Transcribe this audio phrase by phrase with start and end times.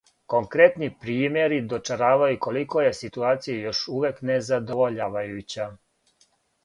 [0.33, 5.69] Конкретни примјери дочаравају колико је ситуација још увијек незадовољавајућа.